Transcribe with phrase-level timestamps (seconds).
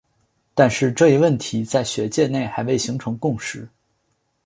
[0.55, 3.69] 但是这一问题在学界内还未形成共识。